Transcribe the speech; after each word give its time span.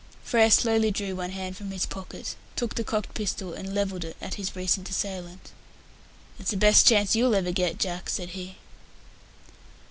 Frere 0.23 0.49
slowly 0.49 0.89
drew 0.89 1.15
one 1.15 1.29
hand 1.29 1.55
from 1.55 1.69
his 1.69 1.85
pocket, 1.85 2.35
took 2.55 2.73
the 2.73 2.83
cocked 2.83 3.13
pistol 3.13 3.53
and 3.53 3.71
levelled 3.75 4.03
it 4.03 4.17
at 4.19 4.33
his 4.33 4.55
recent 4.55 4.89
assailant. 4.89 5.51
"That's 6.39 6.49
the 6.49 6.57
best 6.57 6.87
chance 6.87 7.15
you'll 7.15 7.35
ever 7.35 7.51
get, 7.51 7.77
Jack," 7.77 8.09
said 8.09 8.29
he. 8.29 8.55